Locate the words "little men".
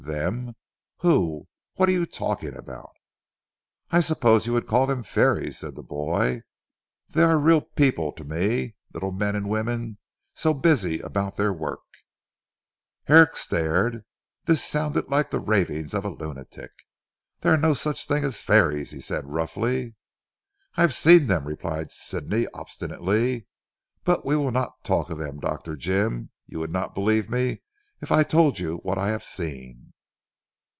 8.91-9.35